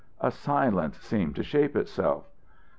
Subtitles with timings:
[0.19, 2.23] A silence seemed to shape itself.